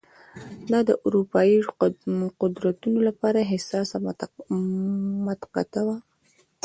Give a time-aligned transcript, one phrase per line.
[0.71, 1.57] دا د اروپايي
[2.41, 3.95] قدرتونو لپاره حساسه
[5.55, 5.97] مقطعه وه.